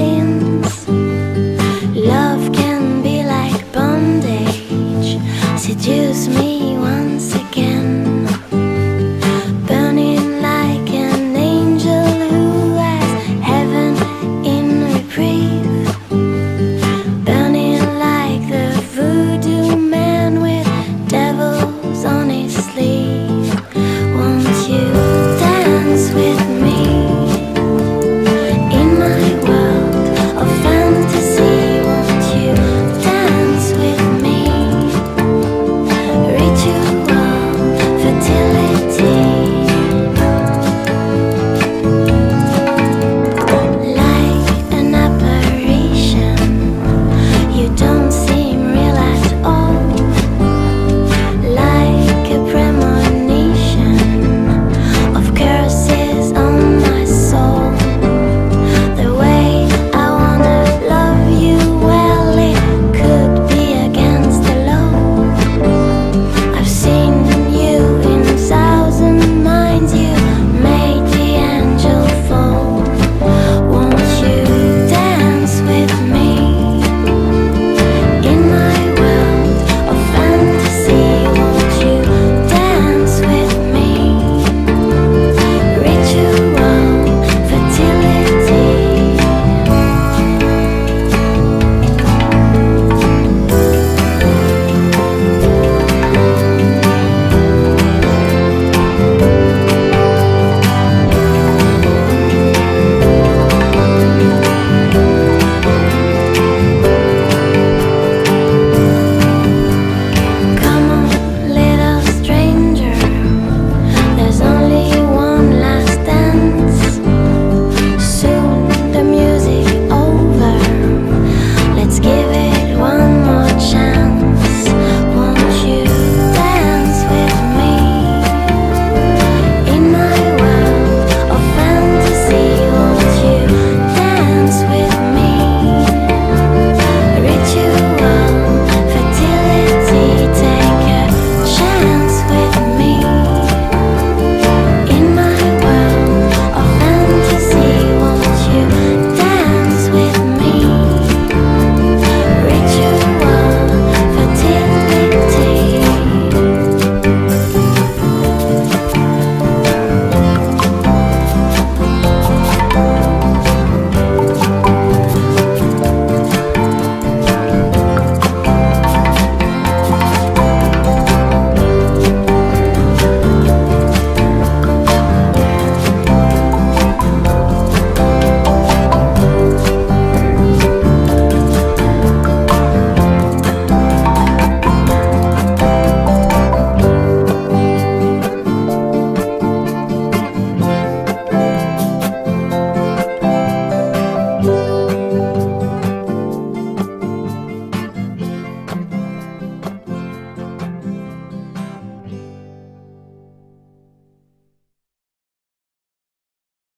[0.00, 0.49] sand
[48.40, 49.79] didn't all